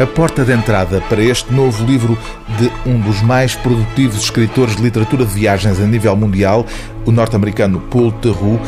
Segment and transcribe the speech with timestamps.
[0.00, 2.16] a porta de entrada para este novo livro
[2.56, 6.64] de um dos mais produtivos escritores de literatura de viagens a nível mundial,
[7.04, 8.60] o norte-americano Paul Theroux,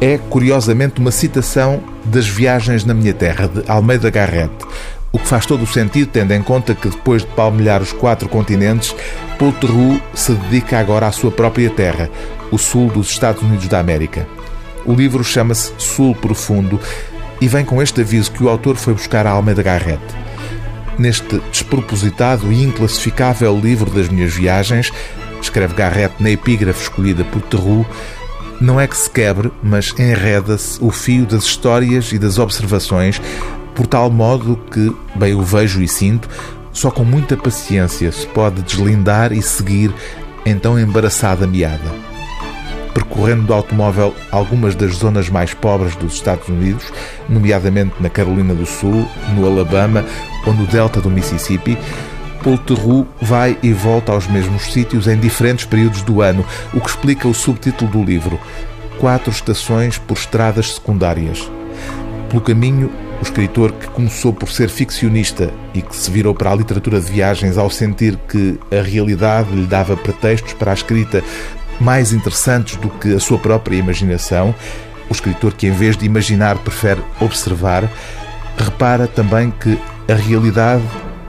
[0.00, 4.52] é curiosamente uma citação das Viagens na Minha Terra, de Almeida Garrett.
[5.12, 8.28] O que faz todo o sentido, tendo em conta que depois de palmilhar os quatro
[8.28, 8.94] continentes,
[9.38, 12.10] Paul Theroux se dedica agora à sua própria terra,
[12.50, 14.26] o sul dos Estados Unidos da América.
[14.86, 16.80] O livro chama-se Sul Profundo
[17.40, 20.02] e vem com este aviso que o autor foi buscar a Almeida Garrett.
[20.98, 24.92] Neste despropositado e inclassificável livro das minhas viagens,
[25.40, 27.86] escreve Garrett na epígrafe escolhida por Theroux,
[28.60, 33.20] não é que se quebre, mas enreda-se o fio das histórias e das observações,
[33.74, 36.28] por tal modo que, bem o vejo e sinto,
[36.72, 39.92] só com muita paciência se pode deslindar e seguir
[40.46, 42.13] em tão embaraçada meada
[43.04, 46.84] percorrendo de automóvel algumas das zonas mais pobres dos Estados Unidos,
[47.28, 50.04] nomeadamente na Carolina do Sul, no Alabama
[50.46, 51.78] ou no delta do Mississippi,
[52.42, 56.44] Paul Theroux vai e volta aos mesmos sítios em diferentes períodos do ano,
[56.74, 58.38] o que explica o subtítulo do livro:
[58.98, 61.50] Quatro estações por estradas secundárias.
[62.28, 66.54] Pelo caminho, o escritor que começou por ser ficcionista e que se virou para a
[66.54, 71.22] literatura de viagens ao sentir que a realidade lhe dava pretextos para a escrita
[71.80, 74.54] mais interessantes do que a sua própria imaginação,
[75.08, 77.90] o escritor que, em vez de imaginar, prefere observar,
[78.56, 79.78] repara também que
[80.10, 80.84] a realidade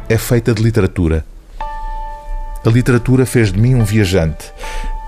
[0.08, 1.26] é feita de literatura.
[2.66, 4.52] A literatura fez de mim um viajante.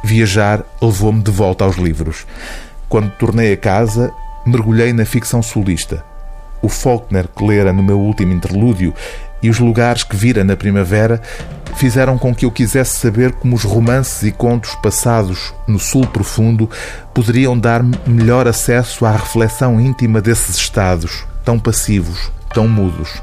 [0.04, 2.26] Viajar levou-me de volta aos livros.
[2.88, 4.14] Quando tornei a casa,
[4.46, 6.06] mergulhei na ficção sulista.
[6.62, 8.94] O Faulkner que lera no meu último interlúdio
[9.42, 11.22] e os lugares que vira na primavera
[11.76, 16.70] fizeram com que eu quisesse saber como os romances e contos passados no Sul Profundo
[17.14, 23.22] poderiam dar-me melhor acesso à reflexão íntima desses estados, tão passivos, tão mudos.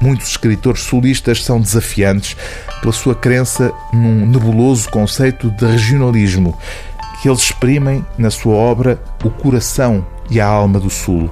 [0.00, 2.36] Muitos escritores sulistas são desafiantes
[2.80, 6.58] pela sua crença num nebuloso conceito de regionalismo,
[7.22, 11.30] que eles exprimem na sua obra o coração e a alma do Sul.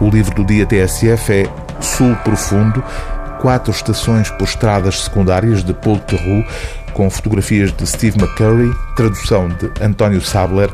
[0.00, 2.82] O livro do dia TSF é Sul Profundo,
[3.40, 6.44] quatro estações por estradas secundárias de Paul Theroux,
[6.92, 10.70] com fotografias de Steve McCurry, tradução de António Sabler,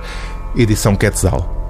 [0.56, 1.61] edição Quetzal.